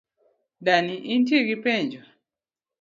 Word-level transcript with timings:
Dani, 0.65 0.95
intie 1.13 1.41
gi 1.47 1.57
penjo? 1.63 2.01